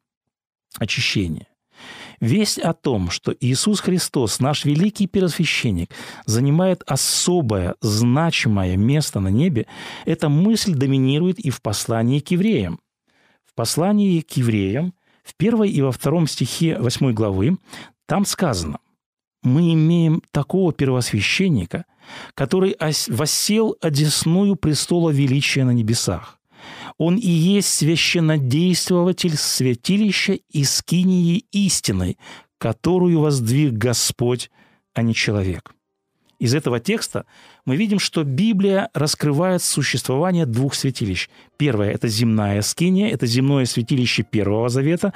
очищения. 0.77 1.47
Весть 2.19 2.59
о 2.59 2.73
том, 2.73 3.09
что 3.09 3.35
Иисус 3.39 3.79
Христос, 3.79 4.39
наш 4.39 4.65
великий 4.65 5.07
первосвященник, 5.07 5.91
занимает 6.25 6.83
особое, 6.87 7.75
значимое 7.81 8.77
место 8.77 9.19
на 9.19 9.29
небе, 9.29 9.67
эта 10.05 10.29
мысль 10.29 10.73
доминирует 10.73 11.39
и 11.39 11.49
в 11.49 11.61
послании 11.61 12.19
к 12.19 12.31
евреям. 12.31 12.79
В 13.45 13.53
послании 13.53 14.21
к 14.21 14.31
евреям, 14.31 14.93
в 15.23 15.35
первой 15.35 15.69
и 15.69 15.81
во 15.81 15.91
втором 15.91 16.27
стихе 16.27 16.77
8 16.79 17.13
главы, 17.13 17.57
там 18.05 18.25
сказано, 18.25 18.79
«Мы 19.43 19.73
имеем 19.73 20.21
такого 20.31 20.73
первосвященника, 20.73 21.85
который 22.33 22.75
воссел 23.07 23.75
одесную 23.81 24.55
престола 24.55 25.09
величия 25.09 25.63
на 25.63 25.71
небесах, 25.71 26.39
он 26.97 27.17
и 27.17 27.27
есть 27.27 27.69
священнодействователь 27.69 29.35
святилища 29.35 30.39
и 30.49 30.63
скинии 30.63 31.45
истины, 31.51 32.17
которую 32.57 33.19
воздвиг 33.19 33.73
Господь, 33.73 34.49
а 34.93 35.01
не 35.01 35.13
человек. 35.13 35.74
Из 36.37 36.53
этого 36.53 36.79
текста 36.81 37.25
мы 37.65 37.77
видим, 37.77 37.97
что 37.97 38.23
Библия 38.23 38.89
раскрывает 38.93 39.61
существование 39.63 40.45
двух 40.45 40.75
святилищ. 40.75 41.29
Первое– 41.57 41.91
это 41.93 42.09
земная 42.09 42.61
скиния, 42.61 43.09
это 43.09 43.25
земное 43.25 43.65
святилище 43.65 44.23
Первого 44.23 44.67
Завета. 44.67 45.13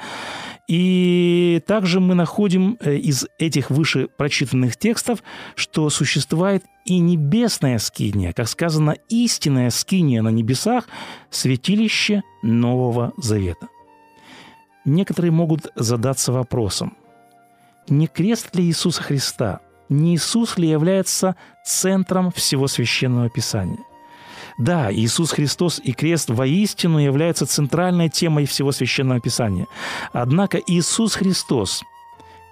И 0.66 1.62
также 1.66 2.00
мы 2.00 2.14
находим 2.14 2.78
э, 2.80 2.96
из 2.96 3.26
этих 3.38 3.70
выше 3.70 4.08
прочитанных 4.16 4.78
текстов, 4.78 5.22
что 5.56 5.90
существует 5.90 6.64
и 6.86 6.98
небесная 6.98 7.78
скиния, 7.78 8.32
как 8.32 8.48
сказано, 8.48 8.96
истинная 9.10 9.70
скиния 9.70 10.22
на 10.22 10.30
небесах, 10.30 10.88
святилище 11.28 12.22
Нового 12.42 13.12
Завета. 13.18 13.68
Некоторые 14.86 15.32
могут 15.32 15.70
задаться 15.74 16.32
вопросом, 16.32 16.96
не 17.88 18.06
крест 18.06 18.54
ли 18.56 18.64
Иисуса 18.64 19.02
Христа– 19.02 19.60
не 19.90 20.14
Иисус 20.14 20.56
ли 20.56 20.68
является 20.68 21.36
центром 21.64 22.30
всего 22.30 22.68
священного 22.68 23.28
писания? 23.28 23.78
Да, 24.56 24.92
Иисус 24.92 25.32
Христос 25.32 25.80
и 25.82 25.92
крест 25.92 26.30
воистину 26.30 26.98
являются 26.98 27.46
центральной 27.46 28.08
темой 28.08 28.46
всего 28.46 28.72
священного 28.72 29.20
писания. 29.20 29.66
Однако 30.12 30.58
Иисус 30.58 31.14
Христос, 31.14 31.82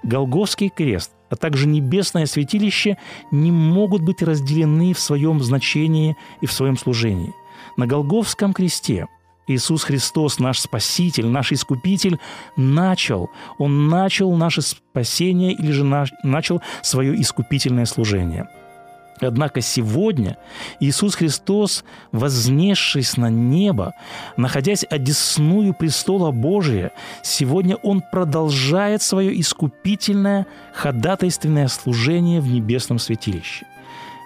Голгофский 0.02 0.68
крест, 0.68 1.12
а 1.30 1.36
также 1.36 1.66
небесное 1.66 2.26
святилище 2.26 2.98
не 3.30 3.52
могут 3.52 4.02
быть 4.02 4.22
разделены 4.22 4.94
в 4.94 5.00
своем 5.00 5.42
значении 5.42 6.16
и 6.40 6.46
в 6.46 6.52
своем 6.52 6.76
служении. 6.76 7.34
На 7.76 7.86
Голговском 7.86 8.52
кресте– 8.52 9.06
Иисус 9.48 9.82
Христос, 9.82 10.38
наш 10.38 10.60
Спаситель, 10.60 11.26
наш 11.26 11.52
Искупитель, 11.52 12.18
начал, 12.56 13.30
Он 13.58 13.88
начал 13.88 14.32
наше 14.36 14.62
спасение 14.62 15.52
или 15.52 15.72
же 15.72 15.84
начал 16.22 16.62
свое 16.82 17.20
искупительное 17.20 17.86
служение. 17.86 18.48
Однако 19.20 19.60
сегодня 19.60 20.36
Иисус 20.78 21.16
Христос, 21.16 21.84
вознесшись 22.12 23.16
на 23.16 23.30
небо, 23.30 23.94
находясь 24.36 24.84
одесную 24.88 25.74
престола 25.74 26.30
Божия, 26.30 26.92
сегодня 27.22 27.76
Он 27.76 28.00
продолжает 28.00 29.02
свое 29.02 29.38
искупительное 29.40 30.46
ходатайственное 30.72 31.66
служение 31.66 32.40
в 32.40 32.46
небесном 32.46 33.00
святилище– 33.00 33.66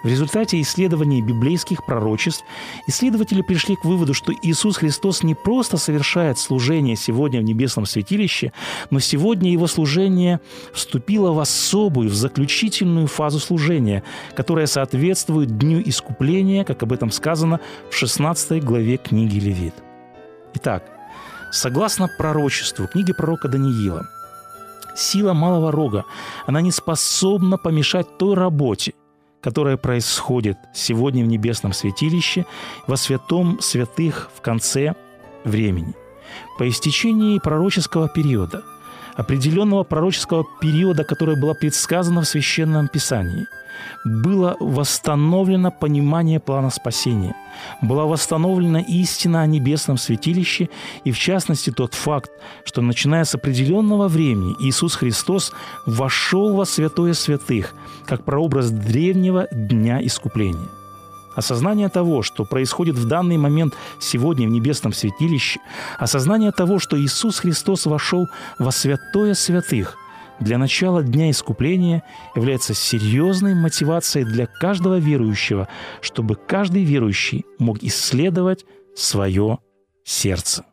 в 0.03 0.07
результате 0.07 0.59
исследований 0.61 1.21
библейских 1.21 1.85
пророчеств 1.85 2.43
исследователи 2.87 3.41
пришли 3.41 3.75
к 3.75 3.85
выводу, 3.85 4.13
что 4.13 4.33
Иисус 4.41 4.77
Христос 4.77 5.23
не 5.23 5.33
просто 5.33 5.77
совершает 5.77 6.37
служение 6.37 6.95
сегодня 6.97 7.39
в 7.39 7.43
небесном 7.43 7.85
святилище, 7.85 8.51
но 8.89 8.99
сегодня 8.99 9.51
его 9.51 9.67
служение 9.67 10.41
вступило 10.73 11.31
в 11.31 11.39
особую, 11.39 12.09
в 12.09 12.15
заключительную 12.15 13.07
фазу 13.07 13.39
служения, 13.39 14.03
которая 14.35 14.67
соответствует 14.67 15.57
Дню 15.57 15.81
Искупления, 15.85 16.65
как 16.65 16.83
об 16.83 16.91
этом 16.91 17.09
сказано 17.09 17.61
в 17.89 17.95
16 17.95 18.63
главе 18.63 18.97
книги 18.97 19.39
Левит. 19.39 19.75
Итак, 20.55 20.83
согласно 21.51 22.09
пророчеству 22.17 22.87
книги 22.87 23.13
пророка 23.13 23.47
Даниила, 23.47 24.07
сила 24.95 25.33
малого 25.33 25.71
рога, 25.71 26.03
она 26.45 26.61
не 26.61 26.71
способна 26.71 27.57
помешать 27.57 28.17
той 28.17 28.35
работе, 28.35 28.93
которое 29.43 29.77
происходит 29.77 30.57
сегодня 30.73 31.23
в 31.23 31.27
небесном 31.27 31.73
святилище, 31.73 32.45
во 32.87 32.95
святом 32.95 33.59
святых 33.59 34.29
в 34.33 34.41
конце 34.41 34.95
времени. 35.43 35.93
По 36.57 36.67
истечении 36.67 37.39
пророческого 37.39 38.07
периода, 38.07 38.63
определенного 39.15 39.83
пророческого 39.83 40.45
периода, 40.61 41.03
которое 41.03 41.39
было 41.39 41.53
предсказано 41.53 42.21
в 42.21 42.25
Священном 42.27 42.87
Писании– 42.87 43.45
было 44.03 44.55
восстановлено 44.59 45.71
понимание 45.71 46.39
плана 46.39 46.69
спасения, 46.69 47.35
была 47.81 48.05
восстановлена 48.05 48.79
истина 48.81 49.41
о 49.41 49.47
небесном 49.47 49.97
святилище 49.97 50.69
и, 51.03 51.11
в 51.11 51.19
частности, 51.19 51.71
тот 51.71 51.93
факт, 51.93 52.31
что, 52.65 52.81
начиная 52.81 53.23
с 53.23 53.35
определенного 53.35 54.07
времени, 54.07 54.55
Иисус 54.59 54.95
Христос 54.95 55.51
вошел 55.85 56.55
во 56.55 56.65
святое 56.65 57.13
святых, 57.13 57.73
как 58.05 58.23
прообраз 58.23 58.71
древнего 58.71 59.47
дня 59.51 60.05
искупления. 60.05 60.69
Осознание 61.35 61.89
того, 61.89 62.21
что 62.21 62.45
происходит 62.45 62.95
в 62.95 63.07
данный 63.07 63.37
момент 63.37 63.73
сегодня 63.99 64.47
в 64.47 64.51
небесном 64.51 64.93
святилище, 64.93 65.59
осознание 65.97 66.51
того, 66.51 66.77
что 66.77 66.99
Иисус 66.99 67.39
Христос 67.39 67.85
вошел 67.87 68.29
во 68.59 68.71
святое 68.71 69.33
святых, 69.33 69.97
для 70.43 70.57
начала 70.57 71.01
Дня 71.03 71.31
Искупления 71.31 72.03
является 72.35 72.73
серьезной 72.73 73.55
мотивацией 73.55 74.25
для 74.25 74.45
каждого 74.45 74.97
верующего, 74.99 75.67
чтобы 76.01 76.35
каждый 76.35 76.83
верующий 76.83 77.45
мог 77.59 77.81
исследовать 77.81 78.65
свое 78.95 79.59
сердце. 80.03 80.65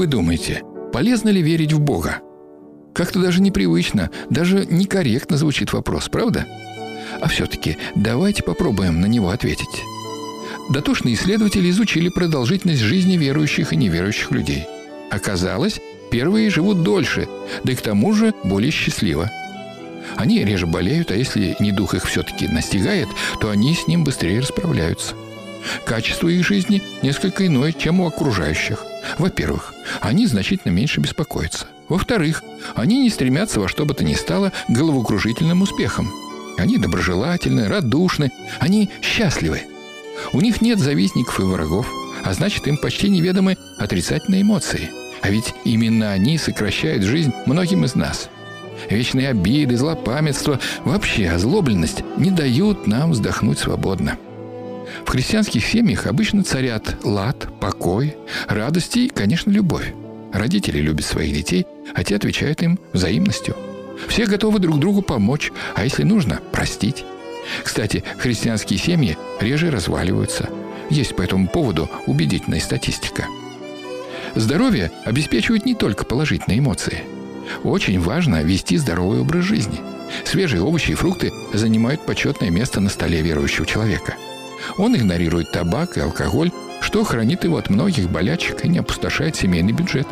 Вы 0.00 0.06
думаете, 0.06 0.62
полезно 0.94 1.28
ли 1.28 1.42
верить 1.42 1.74
в 1.74 1.78
Бога? 1.78 2.22
Как-то 2.94 3.20
даже 3.20 3.42
непривычно, 3.42 4.08
даже 4.30 4.64
некорректно 4.64 5.36
звучит 5.36 5.74
вопрос, 5.74 6.08
правда? 6.08 6.46
А 7.20 7.28
все-таки 7.28 7.76
давайте 7.94 8.42
попробуем 8.42 9.02
на 9.02 9.04
него 9.04 9.28
ответить. 9.28 9.84
Дотошные 10.70 11.16
исследователи 11.16 11.68
изучили 11.68 12.08
продолжительность 12.08 12.80
жизни 12.80 13.18
верующих 13.18 13.74
и 13.74 13.76
неверующих 13.76 14.30
людей. 14.30 14.64
Оказалось, 15.10 15.82
первые 16.10 16.48
живут 16.48 16.82
дольше, 16.82 17.28
да 17.62 17.72
и 17.72 17.76
к 17.76 17.82
тому 17.82 18.14
же 18.14 18.32
более 18.42 18.70
счастливо. 18.70 19.30
Они 20.16 20.42
реже 20.42 20.66
болеют, 20.66 21.10
а 21.10 21.14
если 21.14 21.56
недух 21.60 21.92
их 21.92 22.06
все-таки 22.06 22.48
настигает, 22.48 23.08
то 23.38 23.50
они 23.50 23.74
с 23.74 23.86
ним 23.86 24.04
быстрее 24.04 24.40
расправляются. 24.40 25.14
Качество 25.84 26.28
их 26.28 26.46
жизни 26.46 26.82
несколько 27.02 27.46
иное, 27.46 27.72
чем 27.72 28.00
у 28.00 28.06
окружающих. 28.06 28.86
Во-первых, 29.18 29.74
они 30.00 30.26
значительно 30.26 30.72
меньше 30.72 31.00
беспокоятся. 31.00 31.66
Во-вторых, 31.88 32.42
они 32.74 33.02
не 33.02 33.10
стремятся 33.10 33.60
во 33.60 33.68
что 33.68 33.84
бы 33.84 33.94
то 33.94 34.04
ни 34.04 34.14
стало 34.14 34.52
головокружительным 34.68 35.62
успехам. 35.62 36.10
Они 36.58 36.78
доброжелательны, 36.78 37.68
радушны, 37.68 38.30
они 38.58 38.90
счастливы. 39.02 39.62
У 40.32 40.40
них 40.40 40.60
нет 40.60 40.78
завистников 40.78 41.40
и 41.40 41.42
врагов, 41.42 41.90
а 42.22 42.32
значит, 42.32 42.66
им 42.68 42.76
почти 42.76 43.08
неведомы 43.08 43.56
отрицательные 43.78 44.42
эмоции. 44.42 44.90
А 45.22 45.30
ведь 45.30 45.54
именно 45.64 46.12
они 46.12 46.38
сокращают 46.38 47.02
жизнь 47.02 47.32
многим 47.46 47.84
из 47.84 47.94
нас. 47.94 48.28
Вечные 48.88 49.28
обиды, 49.28 49.76
злопамятство, 49.76 50.58
вообще 50.84 51.30
озлобленность 51.30 52.02
не 52.16 52.30
дают 52.30 52.86
нам 52.86 53.12
вздохнуть 53.12 53.58
свободно. 53.58 54.16
В 55.04 55.10
христианских 55.10 55.64
семьях 55.64 56.06
обычно 56.06 56.42
царят 56.42 56.96
лад, 57.04 57.48
покой, 57.60 58.16
радость 58.48 58.96
и, 58.96 59.08
конечно, 59.08 59.50
любовь. 59.50 59.92
Родители 60.32 60.78
любят 60.78 61.04
своих 61.04 61.34
детей, 61.34 61.66
а 61.94 62.04
те 62.04 62.16
отвечают 62.16 62.62
им 62.62 62.78
взаимностью. 62.92 63.56
Все 64.08 64.26
готовы 64.26 64.58
друг 64.58 64.78
другу 64.78 65.02
помочь, 65.02 65.52
а 65.74 65.84
если 65.84 66.04
нужно, 66.04 66.40
простить. 66.52 67.04
Кстати, 67.64 68.04
христианские 68.18 68.78
семьи 68.78 69.16
реже 69.40 69.70
разваливаются. 69.70 70.48
Есть 70.88 71.16
по 71.16 71.22
этому 71.22 71.48
поводу 71.48 71.90
убедительная 72.06 72.60
статистика. 72.60 73.26
Здоровье 74.34 74.92
обеспечивает 75.04 75.66
не 75.66 75.74
только 75.74 76.04
положительные 76.04 76.60
эмоции. 76.60 77.02
Очень 77.64 78.00
важно 78.00 78.42
вести 78.42 78.76
здоровый 78.76 79.20
образ 79.20 79.44
жизни. 79.44 79.80
Свежие 80.24 80.62
овощи 80.62 80.92
и 80.92 80.94
фрукты 80.94 81.32
занимают 81.52 82.04
почетное 82.06 82.50
место 82.50 82.80
на 82.80 82.90
столе 82.90 83.22
верующего 83.22 83.66
человека. 83.66 84.14
Он 84.78 84.96
игнорирует 84.96 85.52
табак 85.52 85.96
и 85.96 86.00
алкоголь, 86.00 86.50
что 86.80 87.04
хранит 87.04 87.44
его 87.44 87.56
от 87.56 87.70
многих 87.70 88.10
болячек 88.10 88.64
и 88.64 88.68
не 88.68 88.78
опустошает 88.78 89.36
семейный 89.36 89.72
бюджет. 89.72 90.06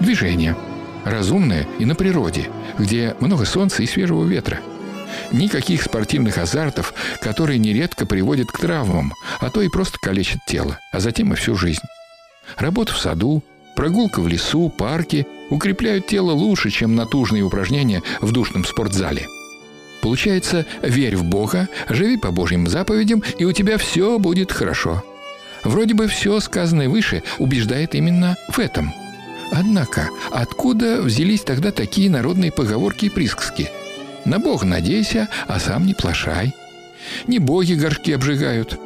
Движение. 0.00 0.56
Разумное 1.04 1.66
и 1.78 1.84
на 1.84 1.94
природе, 1.94 2.50
где 2.78 3.16
много 3.20 3.44
солнца 3.44 3.82
и 3.82 3.86
свежего 3.86 4.24
ветра. 4.24 4.60
Никаких 5.32 5.82
спортивных 5.82 6.38
азартов, 6.38 6.94
которые 7.20 7.58
нередко 7.58 8.06
приводят 8.06 8.48
к 8.50 8.58
травмам, 8.58 9.12
а 9.40 9.50
то 9.50 9.62
и 9.62 9.68
просто 9.68 9.98
калечат 10.00 10.40
тело, 10.46 10.78
а 10.92 11.00
затем 11.00 11.32
и 11.32 11.36
всю 11.36 11.54
жизнь. 11.56 11.82
Работа 12.56 12.92
в 12.92 12.98
саду, 12.98 13.42
прогулка 13.76 14.20
в 14.20 14.28
лесу, 14.28 14.68
парке 14.68 15.26
укрепляют 15.50 16.06
тело 16.06 16.32
лучше, 16.32 16.70
чем 16.70 16.94
натужные 16.94 17.42
упражнения 17.42 18.02
в 18.20 18.32
душном 18.32 18.64
спортзале. 18.64 19.26
Получается, 20.00 20.66
верь 20.82 21.16
в 21.16 21.24
Бога, 21.24 21.68
живи 21.88 22.16
по 22.16 22.30
Божьим 22.30 22.66
заповедям, 22.66 23.22
и 23.38 23.44
у 23.44 23.52
тебя 23.52 23.76
все 23.78 24.18
будет 24.18 24.52
хорошо. 24.52 25.02
Вроде 25.62 25.94
бы 25.94 26.08
все 26.08 26.40
сказанное 26.40 26.88
выше 26.88 27.22
убеждает 27.38 27.94
именно 27.94 28.36
в 28.50 28.58
этом– 28.58 28.92
Однако, 29.52 30.10
откуда 30.30 31.02
взялись 31.02 31.42
тогда 31.42 31.72
такие 31.72 32.08
народные 32.08 32.52
поговорки 32.52 33.06
и 33.06 33.10
присказки? 33.10 33.70
На 34.24 34.38
Бога 34.38 34.64
надейся, 34.64 35.28
а 35.48 35.58
сам 35.58 35.86
не 35.86 35.94
плашай. 35.94 36.54
Не 37.26 37.38
боги 37.38 37.74
горшки 37.74 38.12
обжигают. 38.12 38.78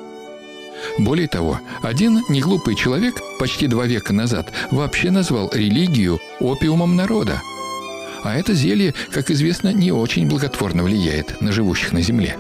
Более 0.99 1.29
того, 1.29 1.61
один 1.83 2.23
неглупый 2.29 2.77
человек 2.77 3.15
почти 3.39 3.67
два 3.67 3.87
века 3.87 4.13
назад 4.13 4.53
вообще 4.71 5.11
назвал 5.11 5.51
религию 5.53 6.21
опиумом 6.41 6.97
народа. 6.97 7.43
А 8.25 8.35
это 8.35 8.55
зелье, 8.55 8.95
как 9.11 9.31
известно, 9.31 9.71
не 9.71 9.93
очень 9.93 10.27
благотворно 10.27 10.83
влияет 10.83 11.43
на 11.43 11.53
живущих 11.53 11.93
на 11.93 12.01
земле. 12.01 12.39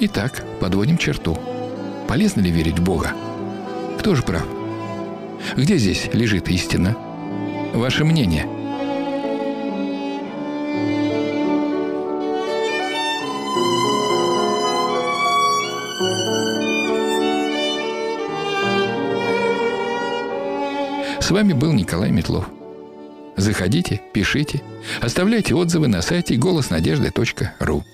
Итак, 0.00 0.42
подводим 0.60 0.96
черту. 0.96 1.38
Полезно 2.08 2.40
ли 2.40 2.50
верить 2.50 2.78
в 2.78 2.82
Бога? 2.82 3.12
Кто 3.98 4.14
же 4.14 4.22
прав? 4.22 4.46
Где 5.56 5.76
здесь 5.76 6.08
лежит 6.14 6.48
истина? 6.48 6.96
Ваше 7.74 8.06
мнение? 8.06 8.46
С 21.20 21.30
вами 21.30 21.52
был 21.52 21.74
Николай 21.74 22.10
Метлов. 22.10 22.48
Заходите, 23.40 24.02
пишите, 24.12 24.60
оставляйте 25.00 25.54
отзывы 25.54 25.88
на 25.88 26.02
сайте 26.02 26.36
голоснадежды.ру. 26.36 27.84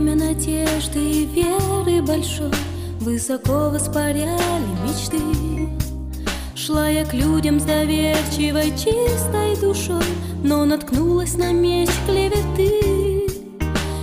надежды 0.00 0.98
и 0.98 1.24
веры 1.24 2.02
большой. 2.02 2.52
Высоко 3.00 3.70
воспаряли 3.70 4.66
мечты. 4.84 5.20
Шла 6.54 6.88
я 6.88 7.04
к 7.04 7.14
людям 7.14 7.60
с 7.60 7.64
доверчивой 7.64 8.72
чистой 8.72 9.56
душой 9.60 10.02
Но 10.42 10.64
наткнулась 10.64 11.36
на 11.36 11.52
меч 11.52 11.88
клеветы. 12.06 13.28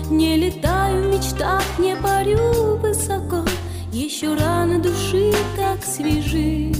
Не 0.10 0.38
летаю 0.38 1.04
в 1.04 1.14
мечтах, 1.14 1.64
не 1.80 1.96
парю 1.96 2.78
высоко. 2.78 3.44
Еще 3.92 4.34
раны 4.36 4.80
души 4.80 5.34
так 5.58 5.84
свежи. 5.84 6.72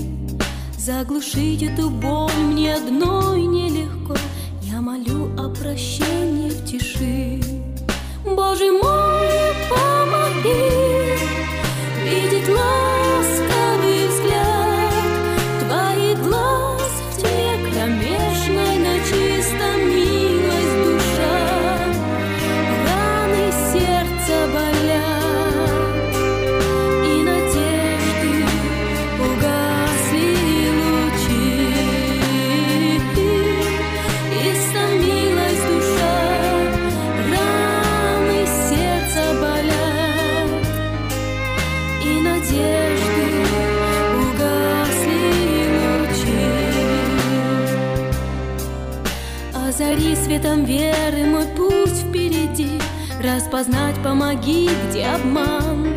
Заглушить 0.78 1.64
эту 1.64 1.90
боль 1.90 2.32
мне 2.38 2.76
одной 2.76 3.42
нелегко. 3.42 4.16
Я 4.62 4.80
молю 4.80 5.34
о 5.38 5.50
прощении 5.50 6.50
в 6.50 6.66
тиши 6.66 7.42
Боже 8.36 8.72
мой, 8.72 9.30
помоги 9.70 10.83
светом 50.44 50.66
веры 50.66 51.26
мой 51.26 51.46
путь 51.56 51.90
впереди, 51.90 52.80
Распознать 53.24 53.96
помоги, 54.04 54.70
где 54.90 55.06
обман. 55.06 55.88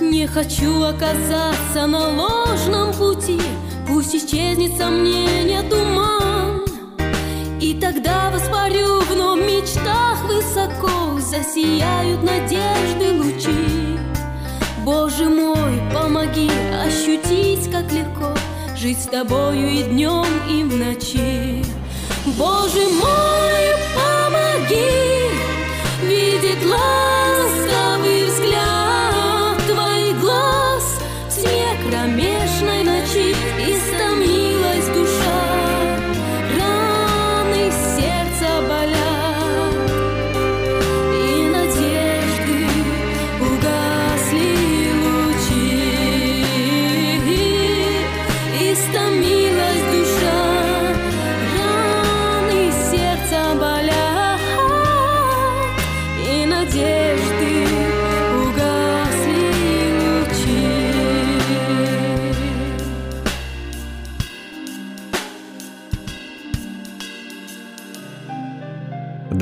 Не 0.00 0.26
хочу 0.26 0.82
оказаться 0.82 1.86
на 1.86 2.08
ложном 2.08 2.92
пути, 2.92 3.40
Пусть 3.86 4.14
исчезнет 4.14 4.76
сомнение 4.76 5.62
туман. 5.62 6.64
И 7.60 7.78
тогда 7.80 8.30
воспарю 8.30 9.00
вновь 9.02 9.40
в 9.40 9.46
мечтах 9.46 10.24
высоко, 10.24 11.20
Засияют 11.20 12.22
надежды 12.22 13.22
лучи. 13.22 13.98
Боже 14.84 15.26
мой, 15.26 15.80
помоги 15.94 16.50
ощутить, 16.84 17.70
как 17.70 17.90
легко 17.92 18.34
жить 18.76 18.98
с 18.98 19.06
тобою 19.06 19.70
и 19.70 19.82
днем, 19.84 20.26
и 20.50 20.62
в 20.64 20.76
ночи. 20.76 21.83
Боже 22.26 22.88
мой, 22.88 23.76
помоги 23.94 25.28
видеть 26.00 26.64
ласковый 26.64 27.23